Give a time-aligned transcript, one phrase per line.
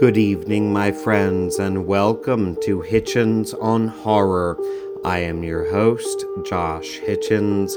[0.00, 4.56] Good evening, my friends, and welcome to Hitchens on Horror.
[5.04, 7.74] I am your host, Josh Hitchens,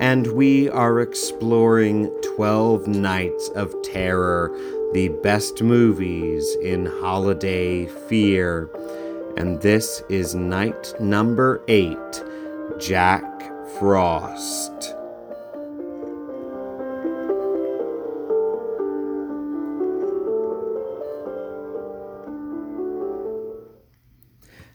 [0.00, 4.50] and we are exploring 12 Nights of Terror,
[4.94, 8.70] the best movies in holiday fear.
[9.36, 11.98] And this is night number 8
[12.78, 13.42] Jack
[13.78, 14.97] Frost.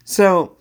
[0.05, 0.57] So,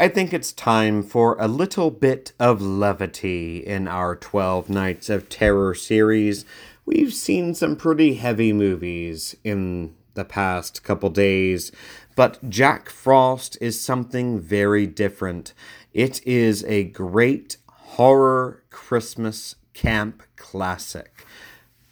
[0.00, 5.28] I think it's time for a little bit of levity in our 12 Nights of
[5.28, 6.44] Terror series.
[6.84, 11.70] We've seen some pretty heavy movies in the past couple days,
[12.16, 15.54] but Jack Frost is something very different.
[15.94, 21.24] It is a great horror Christmas camp classic.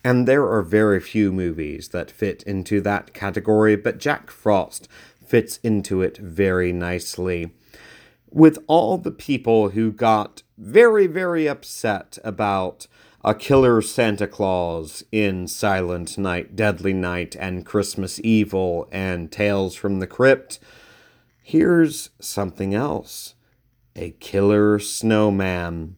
[0.03, 4.89] And there are very few movies that fit into that category, but Jack Frost
[5.29, 7.51] fits into it very nicely.
[8.31, 12.87] With all the people who got very, very upset about
[13.25, 19.99] a killer Santa Claus in Silent Night, Deadly Night, and Christmas Evil and Tales from
[19.99, 20.59] the Crypt,
[21.43, 23.35] here's something else
[23.97, 25.97] a killer snowman.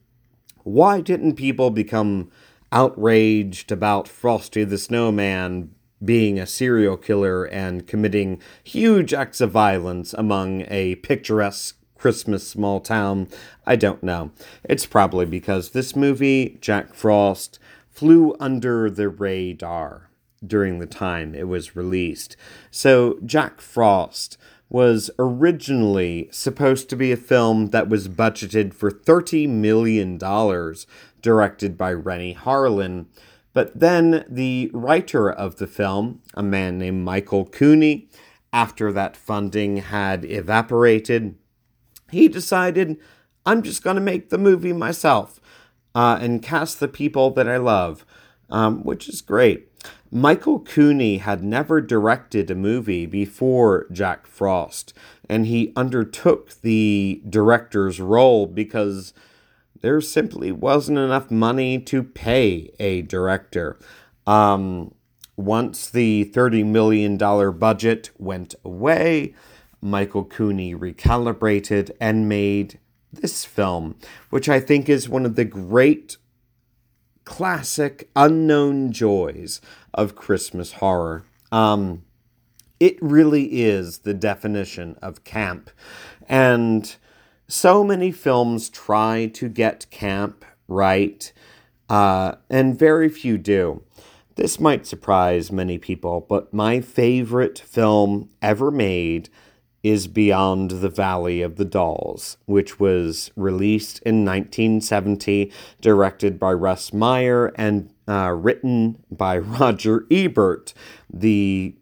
[0.62, 2.30] Why didn't people become
[2.72, 10.14] outraged about Frosty the Snowman being a serial killer and committing huge acts of violence
[10.14, 13.28] among a picturesque Christmas small town.
[13.66, 14.30] I don't know.
[14.64, 17.58] It's probably because this movie, Jack Frost,
[17.91, 20.08] flew under the radar
[20.44, 22.36] during the time it was released.
[22.70, 24.38] So, Jack Frost
[24.70, 30.16] was originally supposed to be a film that was budgeted for $30 million,
[31.20, 33.06] directed by Renny Harlin.
[33.53, 38.09] But then the writer of the film, a man named Michael Cooney,
[38.53, 41.37] after that funding had evaporated,
[42.11, 42.97] he decided,
[43.47, 45.41] I'm just going to make the movie myself
[45.94, 48.05] uh, and cast the people that I love,
[48.49, 49.69] um, which is great.
[50.11, 54.93] Michael Cooney had never directed a movie before Jack Frost,
[55.28, 59.15] and he undertook the director's role because
[59.80, 63.78] there simply wasn't enough money to pay a director.
[64.26, 64.94] Um,
[65.36, 69.34] once the $30 million budget went away,
[69.80, 72.78] Michael Cooney recalibrated and made
[73.12, 73.96] this film,
[74.28, 76.16] which I think is one of the great
[77.24, 79.60] classic unknown joys
[79.94, 81.24] of Christmas horror.
[81.50, 82.04] Um,
[82.78, 85.70] it really is the definition of camp.
[86.28, 86.94] And
[87.50, 91.33] so many films try to get camp right,
[91.88, 93.83] uh, and very few do.
[94.37, 99.28] This might surprise many people, but my favorite film ever made
[99.83, 105.50] is Beyond the Valley of the Dolls, which was released in 1970,
[105.81, 110.72] directed by Russ Meyer, and uh, written by Roger Ebert,
[111.12, 111.75] the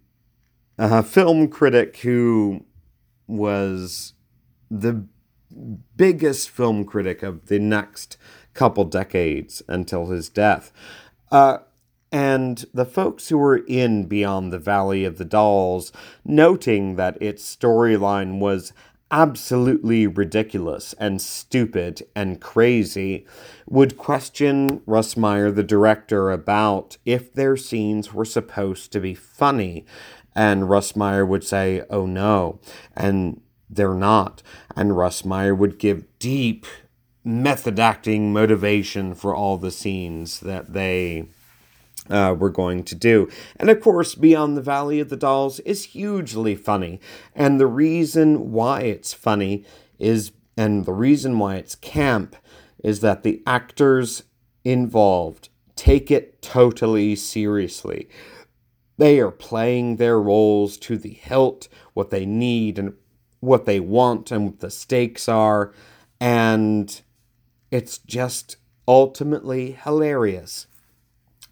[0.78, 2.64] uh, film critic who
[3.26, 4.14] was
[4.70, 5.04] the
[5.96, 8.16] biggest film critic of the next
[8.54, 10.72] couple decades until his death.
[11.30, 11.58] Uh,
[12.10, 15.92] and the folks who were in Beyond the Valley of the Dolls,
[16.24, 18.72] noting that its storyline was
[19.10, 23.26] absolutely ridiculous and stupid and crazy,
[23.66, 29.84] would question Russ Meyer, the director, about if their scenes were supposed to be funny.
[30.34, 32.60] And Russ Meyer would say, oh no.
[32.96, 33.40] And
[33.70, 34.42] they're not.
[34.76, 36.66] And Russ Meyer would give deep
[37.24, 41.28] method acting motivation for all the scenes that they
[42.08, 43.28] uh, were going to do.
[43.56, 47.00] And of course, Beyond the Valley of the Dolls is hugely funny.
[47.34, 49.64] And the reason why it's funny
[49.98, 52.36] is, and the reason why it's camp,
[52.82, 54.22] is that the actors
[54.64, 58.08] involved take it totally seriously.
[58.96, 62.94] They are playing their roles to the hilt, what they need and
[63.40, 65.72] what they want and what the stakes are.
[66.20, 67.00] And
[67.70, 68.56] it's just
[68.86, 70.66] ultimately hilarious.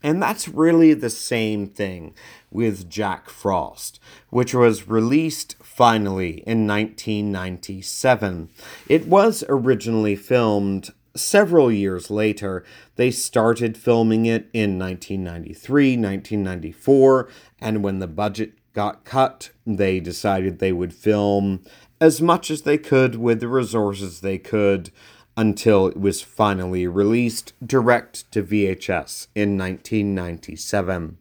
[0.03, 2.15] And that's really the same thing
[2.51, 3.99] with Jack Frost,
[4.31, 8.51] which was released finally in 1997.
[8.89, 12.65] It was originally filmed several years later.
[12.97, 17.29] They started filming it in 1993, 1994,
[17.61, 21.65] and when the budget got cut, they decided they would film
[21.99, 24.91] as much as they could with the resources they could
[25.35, 31.17] until it was finally released direct to VHS in 1997.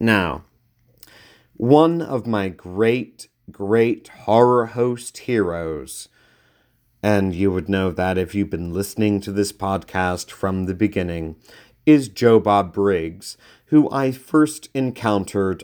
[0.00, 0.44] Now,
[1.58, 6.08] one of my great, great horror host heroes.
[7.02, 11.36] And you would know that if you've been listening to this podcast from the beginning,
[11.84, 13.36] is Joe Bob Briggs,
[13.66, 15.62] who I first encountered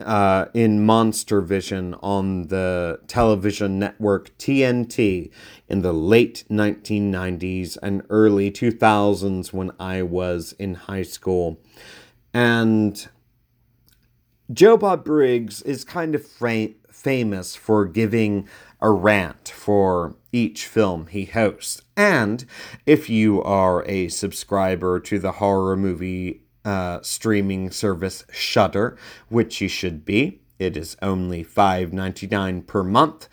[0.00, 5.30] uh, in Monster Vision on the television network TNT
[5.68, 11.60] in the late 1990s and early 2000s when I was in high school.
[12.34, 13.08] And
[14.52, 18.48] Joe Bob Briggs is kind of fra- famous for giving
[18.80, 21.82] a rant for each film he hosts.
[21.96, 22.44] And
[22.86, 28.98] if you are a subscriber to the horror movie uh, streaming service Shudder,
[29.30, 30.42] which you should be.
[30.58, 33.26] It is only $5.99 per month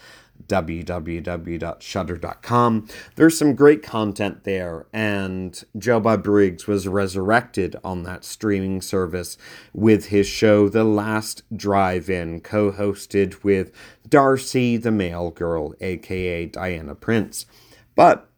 [0.48, 2.88] www.shudder.com.
[3.16, 9.40] There's some great content there, and Joe Bob Briggs was resurrected on that streaming service
[9.74, 13.72] with his show The Last Drive In, co hosted with
[14.08, 17.48] Darcy the Mail Girl, aka Diana Prince.
[17.96, 18.30] But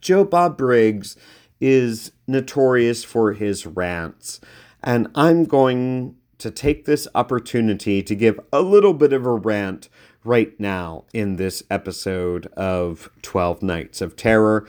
[0.00, 1.16] Joe Bob Briggs
[1.60, 4.40] is notorious for his rants.
[4.82, 9.88] And I'm going to take this opportunity to give a little bit of a rant
[10.24, 14.68] right now in this episode of 12 Nights of Terror.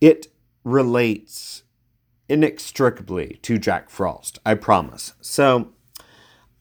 [0.00, 0.28] It
[0.64, 1.64] relates
[2.28, 5.12] inextricably to Jack Frost, I promise.
[5.20, 5.72] So,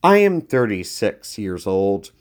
[0.04, 2.12] I am 36 years old.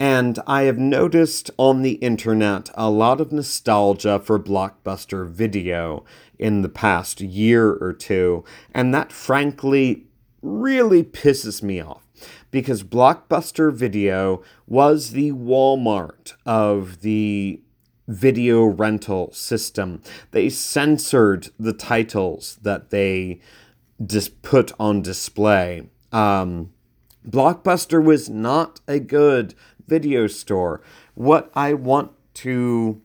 [0.00, 6.06] And I have noticed on the internet a lot of nostalgia for Blockbuster Video
[6.38, 8.42] in the past year or two,
[8.72, 10.06] and that frankly
[10.40, 12.06] really pisses me off
[12.50, 17.60] because Blockbuster Video was the Walmart of the
[18.08, 20.00] video rental system.
[20.30, 23.40] They censored the titles that they
[24.04, 25.90] just put on display.
[26.10, 26.72] Um,
[27.28, 29.54] Blockbuster was not a good
[29.90, 30.80] video store.
[31.14, 33.02] What I want to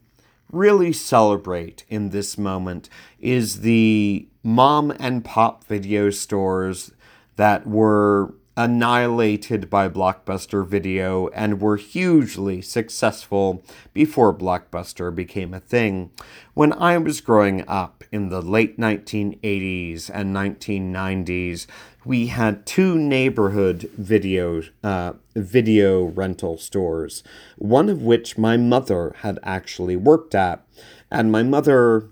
[0.52, 2.88] really celebrate in this moment
[3.20, 6.92] is the mom and pop video stores
[7.36, 16.12] that were annihilated by Blockbuster Video and were hugely successful before Blockbuster became a thing.
[16.54, 21.68] When I was growing up in the late 1980s and 1990s,
[22.06, 27.24] we had two neighborhood video uh, video rental stores,
[27.58, 30.66] one of which my mother had actually worked at,
[31.12, 32.10] and my mother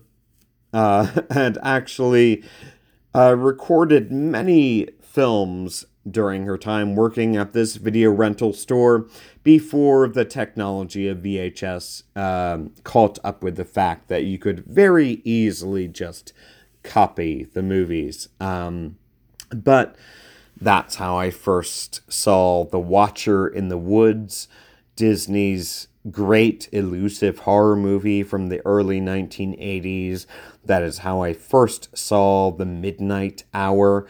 [0.73, 2.43] uh, had actually
[3.15, 9.07] uh, recorded many films during her time working at this video rental store
[9.43, 15.21] before the technology of VHS um, caught up with the fact that you could very
[15.23, 16.33] easily just
[16.83, 18.27] copy the movies.
[18.41, 18.97] Um,
[19.53, 19.95] but
[20.59, 24.47] that's how I first saw The Watcher in the Woods,
[24.95, 30.25] Disney's great elusive horror movie from the early 1980s.
[30.65, 34.07] That is how I first saw The Midnight Hour,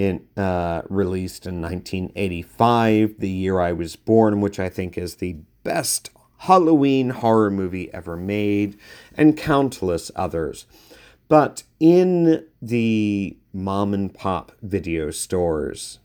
[0.00, 5.36] in, uh, released in 1985, the year I was born, which I think is the
[5.62, 8.78] best Halloween horror movie ever made,
[9.14, 10.64] and countless others.
[11.28, 15.98] But in the mom and pop video stores,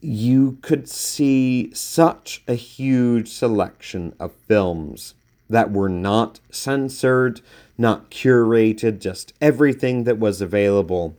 [0.00, 5.14] you could see such a huge selection of films
[5.48, 7.40] that were not censored,
[7.76, 11.16] not curated, just everything that was available.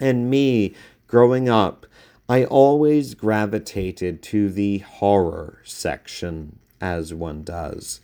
[0.00, 0.74] And me,
[1.06, 1.86] growing up,
[2.28, 8.00] I always gravitated to the horror section, as one does.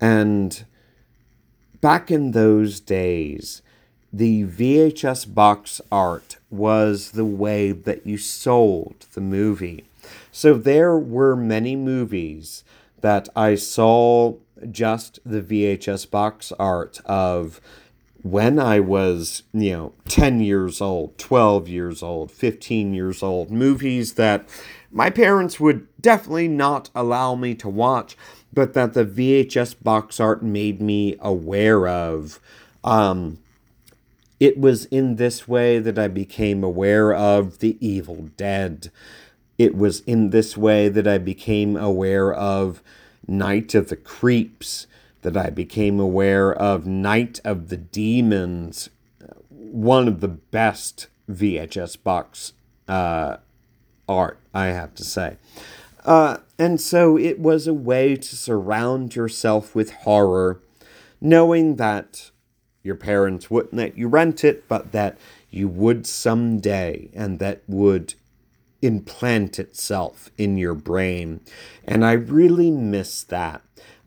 [0.00, 0.64] And
[1.80, 3.62] back in those days,
[4.16, 9.84] the VHS box art was the way that you sold the movie.
[10.30, 12.62] So there were many movies
[13.00, 14.34] that I saw
[14.70, 17.60] just the VHS box art of
[18.22, 24.14] when I was, you know, 10 years old, 12 years old, 15 years old, movies
[24.14, 24.48] that
[24.92, 28.16] my parents would definitely not allow me to watch
[28.54, 32.38] but that the VHS box art made me aware of.
[32.84, 33.38] Um,
[34.44, 38.90] it was in this way that I became aware of The Evil Dead.
[39.56, 42.82] It was in this way that I became aware of
[43.26, 44.86] Night of the Creeps,
[45.22, 48.90] that I became aware of Night of the Demons,
[49.48, 52.52] one of the best VHS box
[52.86, 53.38] uh,
[54.06, 55.38] art, I have to say.
[56.04, 60.60] Uh, and so it was a way to surround yourself with horror,
[61.18, 62.30] knowing that
[62.84, 65.18] your parents wouldn't let you rent it, but that
[65.50, 68.14] you would someday, and that would
[68.82, 71.40] implant itself in your brain.
[71.84, 73.62] And I really miss that.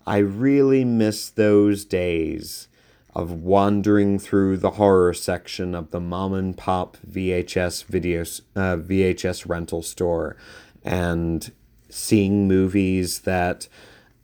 [0.06, 2.68] I really miss those days
[3.16, 9.50] of wandering through the horror section of the mom and pop VHS videos, uh, VHS
[9.50, 10.38] rental store
[10.84, 11.52] and
[11.90, 13.68] seeing movies that,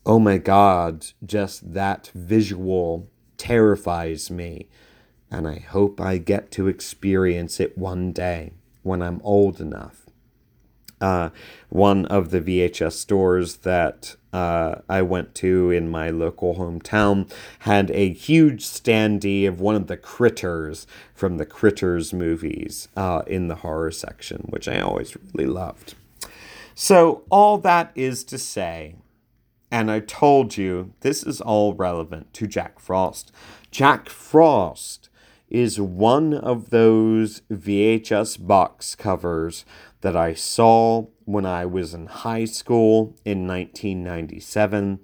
[0.06, 4.68] oh my God, just that visual terrifies me.
[5.32, 10.04] And I hope I get to experience it one day when I'm old enough.
[11.02, 11.30] Uh,
[11.70, 17.92] one of the VHS stores that uh, I went to in my local hometown had
[17.92, 23.56] a huge standee of one of the critters from the Critters movies uh, in the
[23.56, 25.96] horror section, which I always really loved.
[26.74, 28.96] So, all that is to say,
[29.74, 33.32] and I told you this is all relevant to Jack Frost.
[33.72, 35.10] Jack Frost
[35.50, 39.66] is one of those VHS box covers
[40.02, 45.00] that I saw when I was in high school in 1997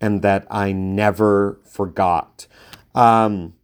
[0.00, 2.48] and that I never forgot.
[2.96, 3.54] Um,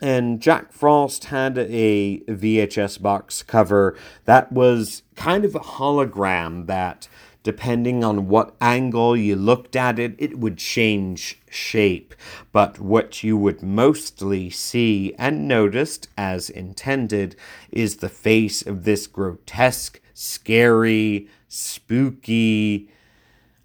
[0.00, 7.08] and Jack Frost had a VHS box cover that was kind of a hologram that,
[7.48, 12.14] depending on what angle you looked at it, it would change shape.
[12.52, 17.36] But what you would mostly see and noticed, as intended,
[17.70, 22.90] is the face of this grotesque, scary, spooky,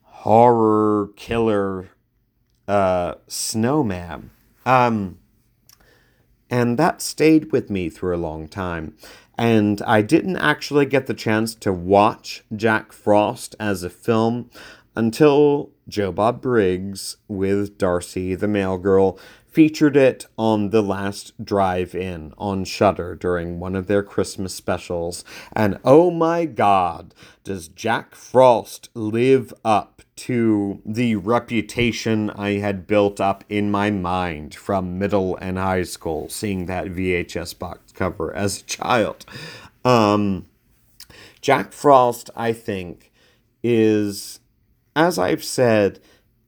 [0.04, 1.90] horror killer
[2.70, 4.30] uh, snowman.
[4.66, 5.20] Um,
[6.53, 8.93] and that stayed with me through a long time.
[9.39, 14.51] And I didn't actually get the chance to watch Jack Frost as a film
[14.95, 19.17] until Joe Bob Briggs with Darcy the Mail Girl
[19.53, 25.24] featured it on the last drive-in on Shudder during one of their Christmas specials.
[25.55, 33.22] And oh my god, does Jack Frost live up to the reputation I had built
[33.22, 38.62] up in my mind from middle and high school, seeing that VHS box cover as
[38.62, 39.25] a child.
[39.86, 40.48] Um,
[41.41, 43.12] Jack Frost, I think,
[43.63, 44.39] is,
[44.95, 46.00] as I've said,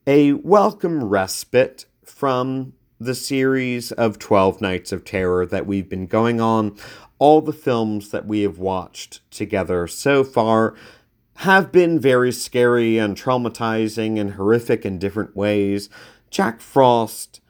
[0.08, 6.40] a welcome respite from the series of 12 Nights of Terror that we've been going
[6.40, 6.78] on,
[7.20, 10.76] all the films that we have watched together so far
[11.40, 15.90] have been very scary and traumatizing and horrific in different ways.
[16.30, 17.42] Jack Frost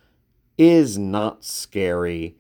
[0.58, 2.38] is not scary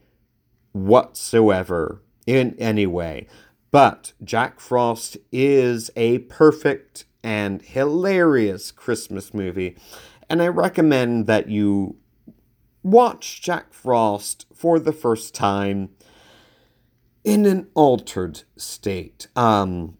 [0.71, 3.27] whatsoever in any way.
[3.71, 9.77] But Jack Frost is a perfect and hilarious Christmas movie,
[10.29, 11.97] and I recommend that you
[12.85, 15.89] watch Jack Frost for the first time
[17.23, 19.27] in an altered state.
[19.35, 19.97] Um,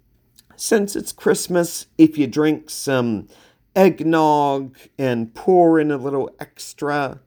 [0.55, 3.27] since it's Christmas, if you drink some
[3.75, 7.19] eggnog and pour in a little extra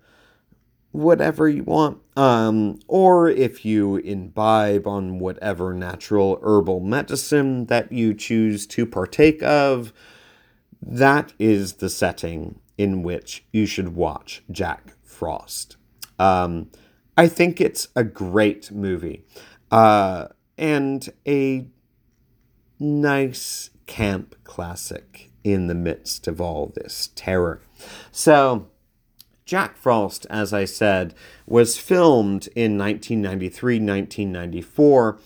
[0.93, 8.15] whatever you want, um, or if you imbibe on whatever natural herbal medicine that you
[8.15, 9.93] choose to partake of,
[10.81, 15.77] that is the setting in which you should watch Jack Frost.
[16.21, 16.71] Um,
[17.17, 19.25] I think it's a great movie
[19.73, 21.67] uh, and a
[22.79, 27.61] nice camp classic in the midst of all this terror.
[28.13, 28.69] So,
[29.45, 31.13] Jack Frost, as I said,
[31.47, 35.19] was filmed in 1993 1994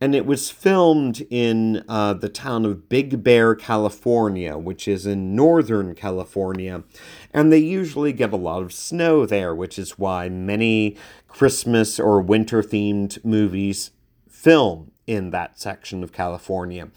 [0.00, 5.34] and it was filmed in uh, the town of Big Bear, California, which is in
[5.34, 6.84] northern California.
[7.32, 10.96] And they usually get a lot of snow there, which is why many
[11.28, 13.90] Christmas or winter themed movies
[14.28, 16.88] film in that section of California.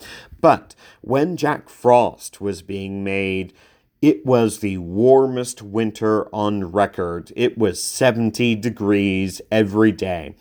[0.42, 3.54] But when Jack Frost was being made,
[4.02, 7.32] it was the warmest winter on record.
[7.36, 10.36] It was 70 degrees every day.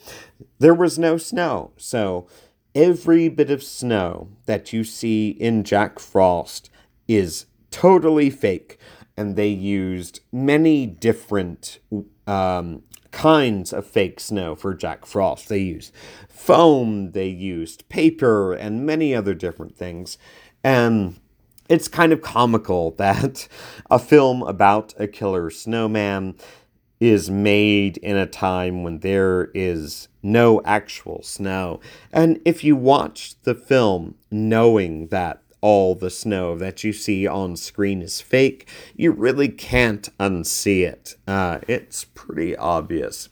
[0.60, 2.26] There was no snow, so
[2.74, 6.70] every bit of snow that you see in Jack Frost
[7.06, 8.78] is totally fake.
[9.16, 11.80] And they used many different
[12.26, 15.48] um, kinds of fake snow for Jack Frost.
[15.48, 15.92] They used
[16.28, 20.18] foam, they used paper, and many other different things.
[20.62, 21.18] And
[21.68, 23.48] it's kind of comical that
[23.90, 26.36] a film about a killer snowman
[27.00, 31.80] is made in a time when there is no actual snow.
[32.12, 37.56] And if you watch the film knowing that all the snow that you see on
[37.56, 41.14] screen is fake, you really can't unsee it.
[41.26, 43.28] Uh, it's pretty obvious.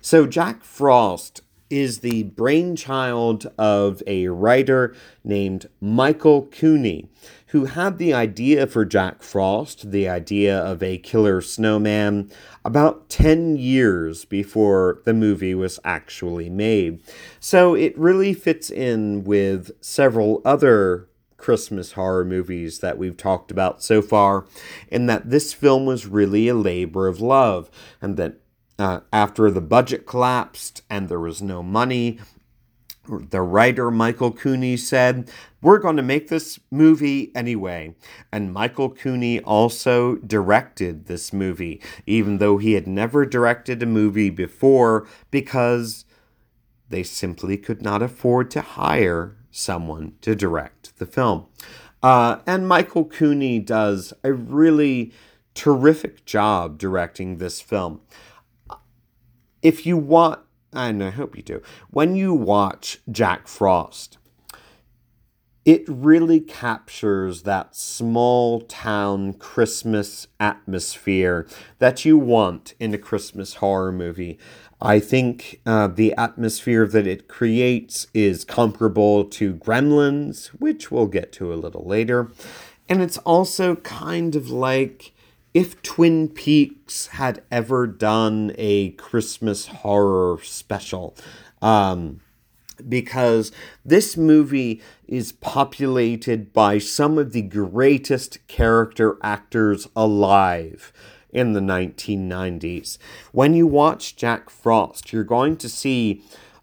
[0.00, 7.08] So, Jack Frost is the brainchild of a writer named Michael Cooney,
[7.48, 12.30] who had the idea for Jack Frost, the idea of a killer snowman,
[12.64, 17.00] about 10 years before the movie was actually made.
[17.40, 23.82] So it really fits in with several other Christmas horror movies that we've talked about
[23.82, 24.44] so far,
[24.88, 27.70] in that this film was really a labor of love,
[28.02, 28.34] and that
[28.78, 32.18] uh, after the budget collapsed and there was no money,
[33.08, 37.94] the writer Michael Cooney said, We're going to make this movie anyway.
[38.32, 44.30] And Michael Cooney also directed this movie, even though he had never directed a movie
[44.30, 46.04] before because
[46.88, 51.46] they simply could not afford to hire someone to direct the film.
[52.02, 55.12] Uh, and Michael Cooney does a really
[55.54, 58.00] terrific job directing this film
[59.62, 60.40] if you want,
[60.72, 64.17] and I hope you do, when you watch Jack Frost,
[65.68, 71.46] it really captures that small town Christmas atmosphere
[71.78, 74.38] that you want in a Christmas horror movie.
[74.80, 81.32] I think uh, the atmosphere that it creates is comparable to Gremlins, which we'll get
[81.32, 82.32] to a little later.
[82.88, 85.12] And it's also kind of like
[85.52, 91.14] if Twin Peaks had ever done a Christmas horror special.
[91.60, 92.20] Um,
[92.86, 93.52] because
[93.84, 100.92] this movie is populated by some of the greatest character actors alive
[101.30, 102.98] in the 1990s.
[103.32, 106.22] When you watch Jack Frost, you're going to see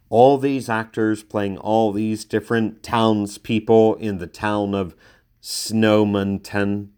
[0.10, 4.95] all these actors playing all these different townspeople in the town of
[5.41, 6.89] Snowmonton,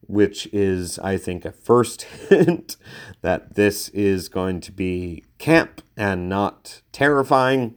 [0.00, 2.76] which is, I think, a first hint
[3.22, 7.76] that this is going to be camp and not terrifying.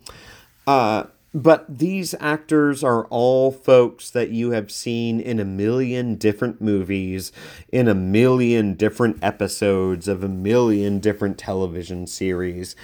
[0.66, 6.62] Uh, but these actors are all folks that you have seen in a million different
[6.62, 7.32] movies,
[7.72, 12.76] in a million different episodes of a million different television series,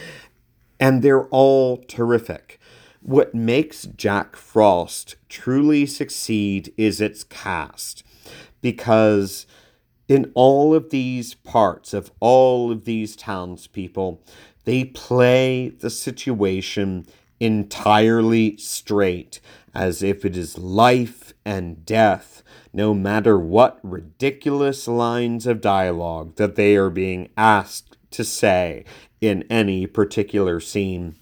[0.79, 2.59] and they're all terrific.
[3.01, 8.03] What makes Jack Frost truly succeed is its cast
[8.61, 9.45] because
[10.07, 14.21] in all of these parts of all of these townspeople,
[14.65, 17.05] they play the situation
[17.39, 19.39] entirely straight,
[19.73, 26.55] as if it is life and death, no matter what ridiculous lines of dialogue that
[26.55, 28.83] they are being asked to say
[29.21, 31.15] in any particular scene.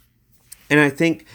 [0.70, 1.26] And I think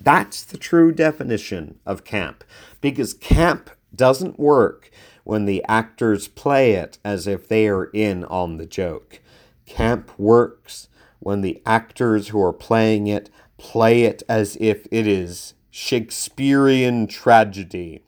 [0.00, 2.42] that's the true definition of camp,
[2.80, 4.90] because camp doesn't work
[5.24, 9.20] when the actors play it as if they are in on the joke.
[9.66, 15.54] Camp works when the actors who are playing it play it as if it is
[15.70, 18.02] Shakespearean tragedy.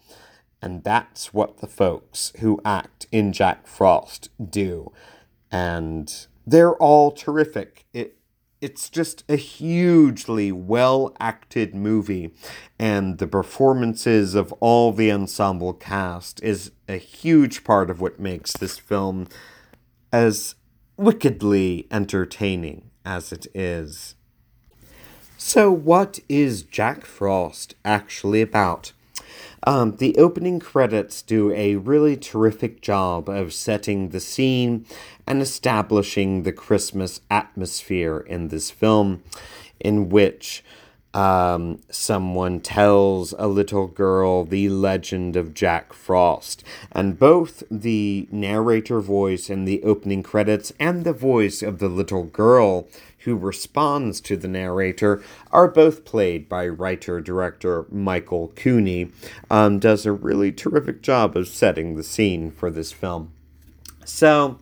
[0.62, 4.92] And that's what the folks who act in Jack Frost do.
[5.50, 7.84] And they're all terrific.
[7.92, 8.16] It
[8.62, 12.32] it's just a hugely well acted movie,
[12.78, 18.52] and the performances of all the ensemble cast is a huge part of what makes
[18.52, 19.26] this film
[20.12, 20.54] as
[20.96, 24.14] wickedly entertaining as it is.
[25.44, 28.92] So, what is Jack Frost actually about?
[29.64, 34.86] Um, the opening credits do a really terrific job of setting the scene
[35.26, 39.24] and establishing the Christmas atmosphere in this film,
[39.80, 40.62] in which
[41.14, 46.64] um, someone tells a little girl the legend of Jack Frost.
[46.92, 52.24] And both the narrator voice in the opening credits and the voice of the little
[52.24, 52.88] girl
[53.20, 59.10] who responds to the narrator are both played by writer director Michael Cooney.
[59.50, 63.32] Um, does a really terrific job of setting the scene for this film.
[64.04, 64.58] So,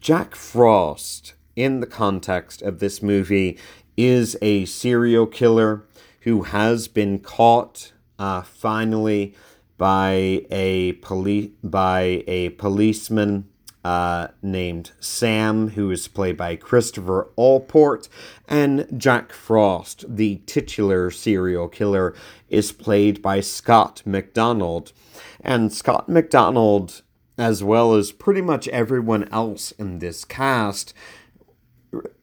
[0.00, 3.58] Jack Frost, in the context of this movie,
[3.96, 5.84] is a serial killer
[6.20, 9.34] who has been caught uh, finally
[9.76, 13.48] by a police by a policeman
[13.84, 18.08] uh, named Sam, who is played by Christopher Allport,
[18.48, 22.14] and Jack Frost, the titular serial killer,
[22.48, 24.92] is played by Scott MacDonald.
[25.40, 27.02] And Scott MacDonald,
[27.36, 30.94] as well as pretty much everyone else in this cast,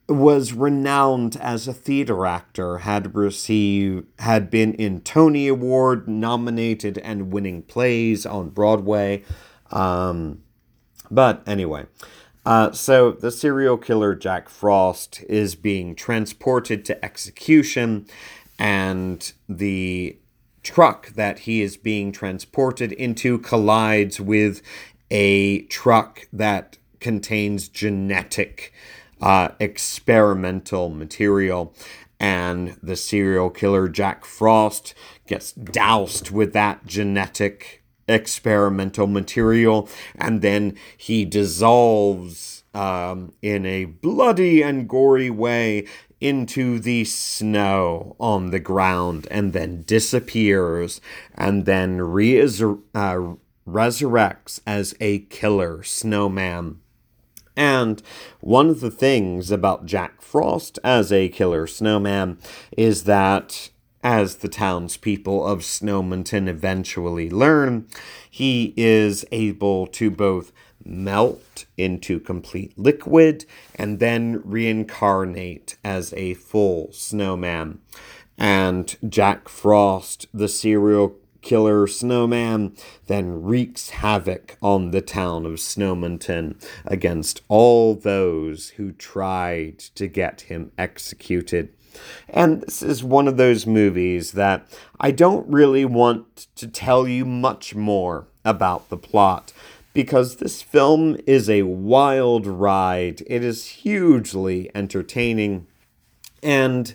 [0.08, 7.32] was renowned as a theater actor, had received had been in Tony Award nominated and
[7.32, 9.22] winning plays on Broadway.
[9.70, 10.42] Um,
[11.10, 11.86] but anyway,
[12.44, 18.06] Uh, so the serial killer Jack Frost is being transported to execution,
[18.58, 20.18] and the
[20.62, 24.62] truck that he is being transported into collides with
[25.10, 28.72] a truck that contains genetic
[29.22, 31.74] uh, experimental material.
[32.20, 34.94] And the serial killer Jack Frost
[35.26, 44.62] gets doused with that genetic experimental material, and then he dissolves um, in a bloody
[44.62, 45.86] and gory way
[46.20, 51.00] into the snow on the ground and then disappears
[51.34, 53.34] and then reasur- uh,
[53.66, 56.81] resurrects as a killer snowman.
[57.56, 58.02] And
[58.40, 62.38] one of the things about Jack Frost as a killer snowman
[62.76, 63.70] is that,
[64.02, 67.86] as the townspeople of Snowmonton eventually learn,
[68.28, 70.52] he is able to both
[70.84, 77.80] melt into complete liquid and then reincarnate as a full snowman.
[78.38, 82.74] And Jack Frost, the serial killer snowman,
[83.06, 86.54] then wreaks havoc on the town of Snowmonton
[86.86, 91.74] against all those who tried to get him executed.
[92.28, 94.66] And this is one of those movies that
[94.98, 99.52] I don't really want to tell you much more about the plot
[99.92, 103.22] because this film is a wild ride.
[103.26, 105.66] It is hugely entertaining.
[106.42, 106.94] And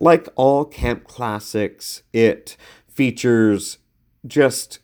[0.00, 2.56] like all camp classics, it
[2.94, 3.78] features
[4.26, 4.78] just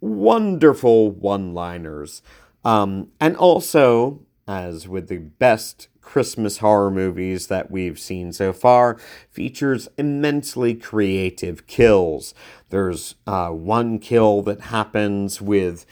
[0.00, 2.22] wonderful one liners.
[2.64, 8.98] Um, and also, as with the best Christmas horror movies that we've seen so far,
[9.30, 12.32] features immensely creative kills.
[12.70, 15.84] There's uh, one kill that happens with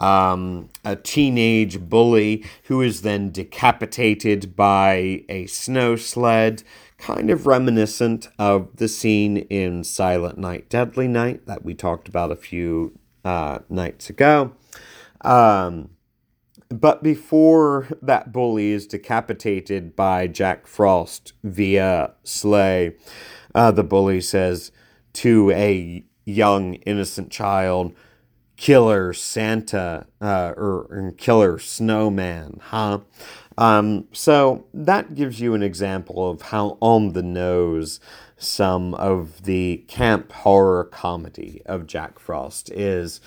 [0.00, 6.62] um, a teenage bully who is then decapitated by a snow sled,
[6.98, 12.32] kind of reminiscent of the scene in Silent Night, Deadly Night that we talked about
[12.32, 14.52] a few uh, nights ago.
[15.20, 15.90] Um,
[16.68, 22.94] but before that bully is decapitated by Jack Frost via sleigh,
[23.54, 24.72] uh, the bully says
[25.14, 27.94] to a young, innocent child,
[28.56, 33.00] killer Santa uh, or, or killer snowman, huh?
[33.56, 38.00] Um, so that gives you an example of how on the nose
[38.36, 43.20] some of the camp horror comedy of Jack Frost is.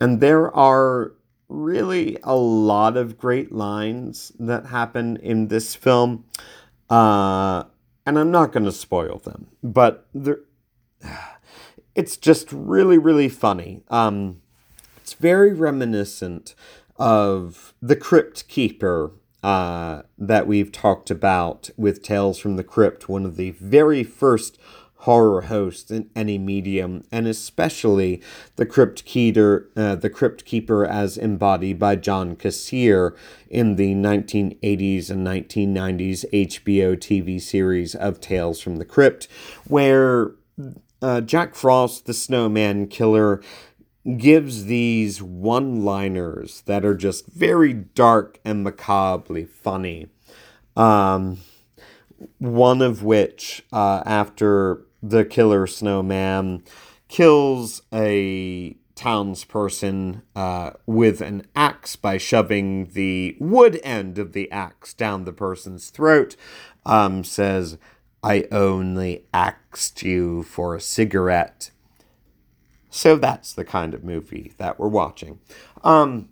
[0.00, 1.12] And there are
[1.48, 6.24] really a lot of great lines that happen in this film.
[6.88, 7.64] Uh,
[8.06, 10.40] and I'm not going to spoil them, but there
[11.94, 13.82] it's just really, really funny.
[13.88, 14.41] Um,
[15.22, 16.56] very reminiscent
[16.96, 19.12] of The Crypt Keeper
[19.44, 24.58] uh, that we've talked about with Tales from the Crypt, one of the very first
[24.96, 28.20] horror hosts in any medium, and especially
[28.56, 33.16] the Crypt Keeper, uh, the Crypt Keeper as embodied by John Kassir
[33.48, 39.28] in the 1980s and 1990s HBO TV series of Tales from the Crypt,
[39.68, 40.32] where
[41.02, 43.42] uh, Jack Frost, the Snowman Killer,
[44.16, 50.08] gives these one liners that are just very dark and macabrely funny.
[50.76, 51.38] Um,
[52.38, 56.62] one of which, uh, after the killer snowman
[57.08, 64.94] kills a townsperson uh, with an axe by shoving the wood end of the axe
[64.94, 66.36] down the person's throat,
[66.86, 67.78] um, says,
[68.22, 71.71] I only axed you for a cigarette
[72.92, 75.40] so that's the kind of movie that we're watching.
[75.82, 76.28] Um,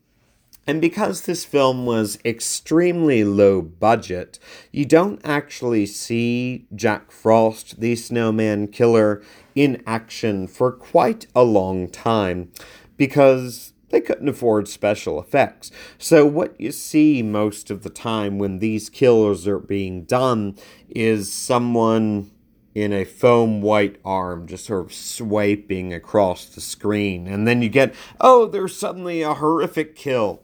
[0.67, 4.39] and because this film was extremely low budget,
[4.71, 9.23] you don't actually see Jack Frost, the snowman killer,
[9.55, 12.53] in action for quite a long time
[12.99, 15.71] because they couldn't afford special effects.
[15.97, 20.57] So, what you see most of the time when these killers are being done
[20.91, 22.31] is someone
[22.75, 27.27] in a foam white arm, just sort of swiping across the screen.
[27.27, 30.43] And then you get, oh, there's suddenly a horrific kill.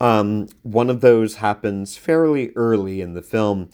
[0.00, 3.70] Um, one of those happens fairly early in the film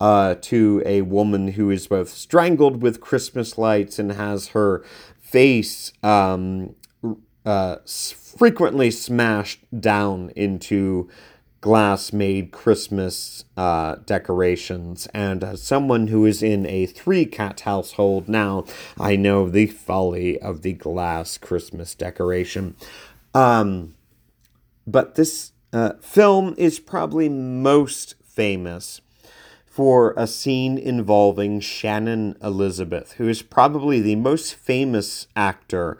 [0.00, 4.84] uh, to a woman who is both strangled with Christmas lights and has her
[5.20, 6.74] face um,
[7.44, 11.08] uh, frequently smashed down into
[11.60, 15.08] glass made Christmas uh, decorations.
[15.12, 18.64] And as someone who is in a three cat household now,
[18.98, 22.76] I know the folly of the glass Christmas decoration.
[23.34, 23.94] Um,
[24.86, 29.00] but this uh, film is probably most famous
[29.66, 35.98] for a scene involving Shannon Elizabeth, who is probably the most famous actor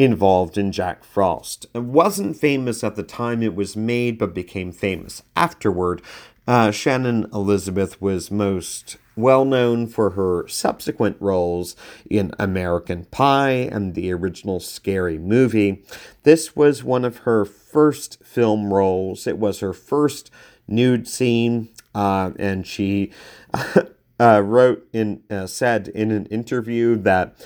[0.00, 1.66] involved in Jack Frost.
[1.74, 6.00] It wasn't famous at the time it was made, but became famous afterward.
[6.46, 11.76] Uh, Shannon Elizabeth was most well known for her subsequent roles
[12.08, 15.84] in American Pie and the original Scary Movie.
[16.22, 19.26] This was one of her first film roles.
[19.26, 20.30] It was her first
[20.66, 23.12] nude scene, uh, and she
[24.18, 27.36] uh, wrote in uh, said in an interview that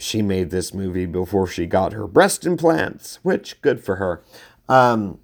[0.00, 4.22] she made this movie before she got her breast implants, which good for her.
[4.68, 5.18] Um,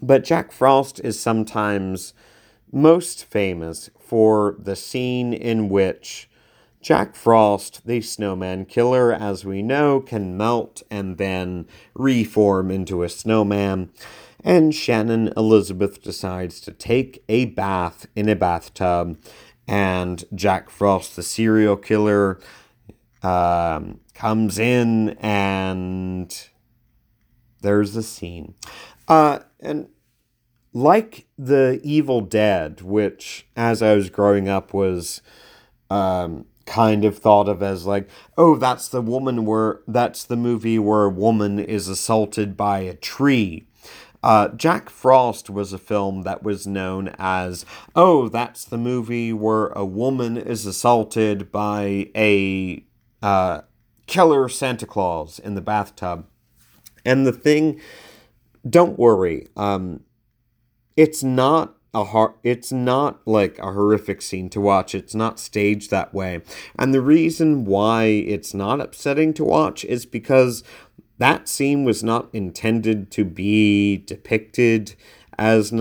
[0.00, 2.14] but Jack Frost is sometimes
[2.72, 6.28] most famous for the scene in which
[6.84, 13.08] Jack Frost, the snowman killer, as we know, can melt and then reform into a
[13.08, 13.90] snowman.
[14.42, 19.16] And Shannon Elizabeth decides to take a bath in a bathtub,
[19.66, 22.38] and Jack Frost, the serial killer,
[23.24, 26.48] um, comes in and
[27.62, 28.54] there's a scene.
[29.08, 29.88] Uh, and
[30.74, 35.22] like the Evil Dead, which as I was growing up was
[35.90, 40.78] um, kind of thought of as like, oh, that's the woman where that's the movie
[40.78, 43.66] where a woman is assaulted by a tree.
[44.22, 49.66] Uh, Jack Frost was a film that was known as, oh, that's the movie where
[49.68, 52.82] a woman is assaulted by a
[53.24, 53.62] uh,
[54.06, 56.26] killer Santa Claus in the bathtub.
[57.06, 57.80] And the thing,
[58.68, 60.00] don't worry, um,
[60.94, 64.94] it's not a hor- it's not like a horrific scene to watch.
[64.94, 66.42] It's not staged that way.
[66.78, 70.62] And the reason why it's not upsetting to watch is because
[71.16, 74.96] that scene was not intended to be depicted
[75.38, 75.80] as an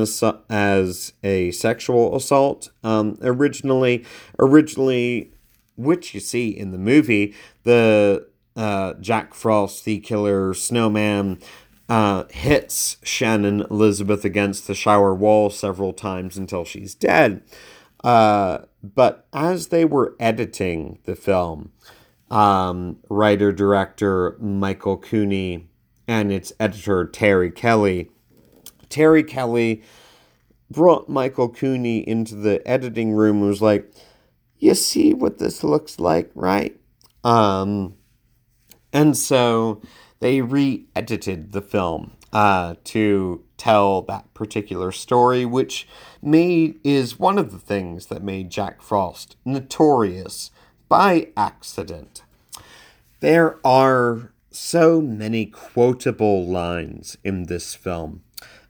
[0.50, 2.70] as a sexual assault.
[2.84, 4.06] Um, originally,
[4.40, 5.34] originally
[5.76, 7.34] which you see in the movie,
[7.64, 11.40] the uh, Jack Frost, the killer snowman,
[11.90, 17.44] uh, hits Shannon Elizabeth against the shower wall several times until she's dead.
[18.04, 21.72] Uh, but as they were editing the film,
[22.30, 25.68] um, writer director Michael Cooney
[26.08, 28.10] and its editor Terry Kelly,
[28.90, 29.84] Terry Kelly
[30.70, 33.92] brought Michael Cooney into the editing room and was like,
[34.64, 36.80] you see what this looks like, right?
[37.24, 37.96] Um,
[38.94, 39.82] and so
[40.20, 45.88] they re edited the film uh, to tell that particular story, which
[46.22, 50.50] made is one of the things that made Jack Frost notorious
[50.88, 52.24] by accident.
[53.20, 58.24] There are so many quotable lines in this film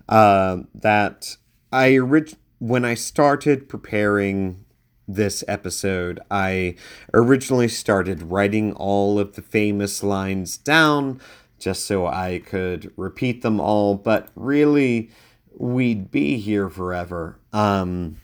[0.09, 1.37] uh, that
[1.71, 4.63] I orig- when I started preparing
[5.07, 6.75] this episode, I
[7.13, 11.19] originally started writing all of the famous lines down
[11.59, 15.09] just so I could repeat them all, but really,
[15.57, 17.39] we'd be here forever.
[17.53, 18.17] Um,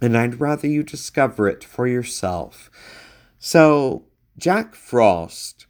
[0.00, 2.70] and I'd rather you discover it for yourself.
[3.38, 4.04] So,
[4.38, 5.66] Jack Frost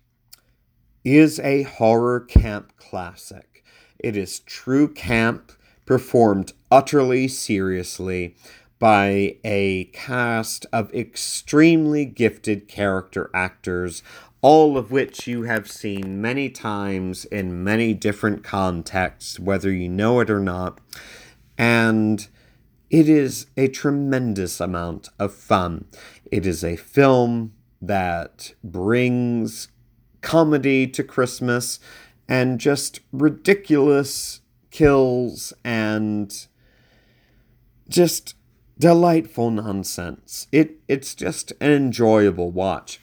[1.05, 3.65] is a horror camp classic.
[3.99, 5.53] It is true camp
[5.85, 8.37] performed utterly seriously
[8.83, 14.03] by a cast of extremely gifted character actors,
[14.41, 20.19] all of which you have seen many times in many different contexts, whether you know
[20.19, 20.81] it or not.
[21.57, 22.27] And
[22.91, 25.85] it is a tremendous amount of fun.
[26.33, 29.69] It is a film that brings
[30.23, 31.79] comedy to Christmas
[32.29, 34.41] and just ridiculous
[34.73, 36.49] kills and
[37.89, 38.35] just
[38.79, 40.47] delightful nonsense.
[40.53, 43.01] It it's just an enjoyable watch.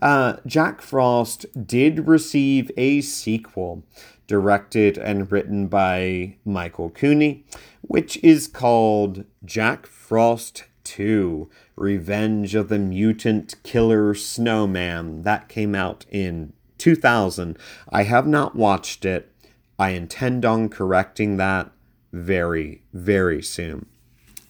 [0.00, 3.84] Uh, Jack Frost did receive a sequel
[4.26, 7.44] directed and written by Michael Cooney,
[7.82, 15.22] which is called Jack Frost 2 Revenge of the Mutant Killer Snowman.
[15.22, 17.58] That came out in 2000.
[17.90, 19.30] I have not watched it.
[19.78, 21.70] I intend on correcting that
[22.12, 23.86] very, very soon.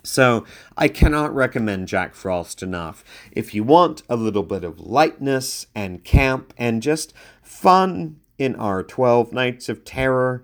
[0.02, 0.44] So
[0.76, 3.04] I cannot recommend Jack Frost enough.
[3.30, 7.12] If you want a little bit of lightness and camp and just
[7.42, 10.42] fun in our 12 Nights of Terror,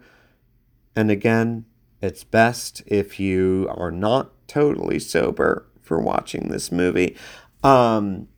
[0.95, 1.65] and again,
[2.01, 7.17] it's best if you are not totally sober for watching this movie.
[7.65, 8.29] Um,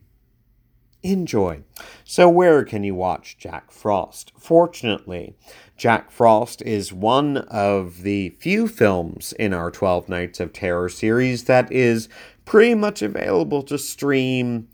[1.03, 1.63] enjoy.
[2.05, 4.33] So, where can you watch Jack Frost?
[4.39, 5.35] Fortunately,
[5.77, 11.45] Jack Frost is one of the few films in our 12 Nights of Terror series
[11.45, 12.09] that is
[12.45, 14.69] pretty much available to stream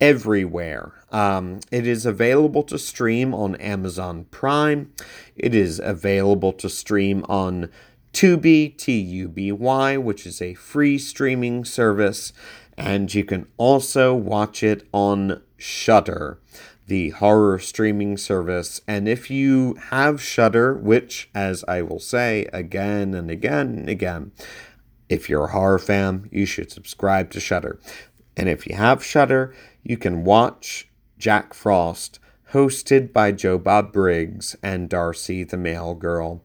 [0.00, 0.92] everywhere.
[1.10, 4.92] Um, it is available to stream on Amazon Prime.
[5.36, 7.70] It is available to stream on
[8.12, 12.32] Tubi, T U B Y, which is a free streaming service.
[12.76, 16.40] And you can also watch it on Shudder,
[16.86, 18.80] the horror streaming service.
[18.88, 24.32] And if you have Shudder, which, as I will say again and again and again,
[25.08, 27.78] if you're a horror fan, you should subscribe to Shudder.
[28.36, 32.18] And if you have Shudder, you can watch Jack Frost,
[32.52, 36.42] hosted by Joe Bob Briggs and Darcy the Mail Girl.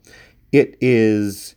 [0.52, 1.56] It is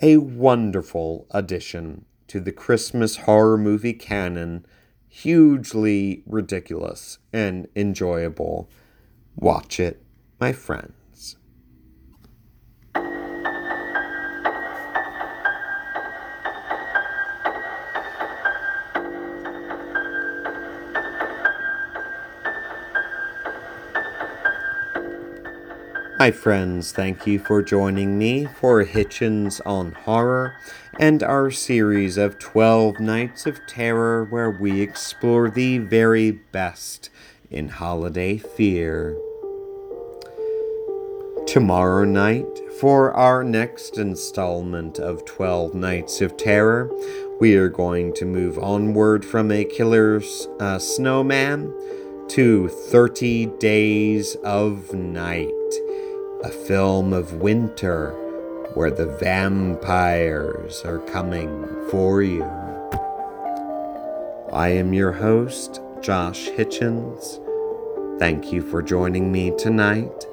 [0.00, 4.64] a wonderful addition to the Christmas horror movie canon,
[5.08, 8.70] hugely ridiculous and enjoyable.
[9.36, 10.02] Watch it,
[10.40, 10.92] my friend.
[26.20, 26.90] Hi, friends.
[26.90, 30.56] Thank you for joining me for Hitchens on Horror
[30.98, 37.08] and our series of 12 Nights of Terror, where we explore the very best
[37.52, 39.16] in holiday fear.
[41.46, 46.90] Tomorrow night, for our next installment of 12 Nights of Terror,
[47.38, 51.72] we are going to move onward from a killer's uh, snowman
[52.30, 55.52] to 30 Days of Night
[56.44, 58.12] a film of winter
[58.74, 62.44] where the vampires are coming for you.
[64.52, 67.40] I am your host, Josh Hitchens.
[68.20, 70.26] Thank you for joining me tonight.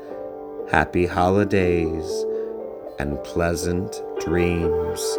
[0.70, 2.26] Happy holidays
[3.00, 5.18] and pleasant dreams.